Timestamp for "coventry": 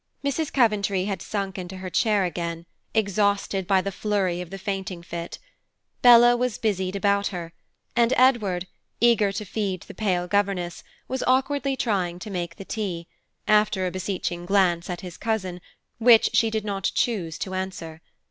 0.51-1.05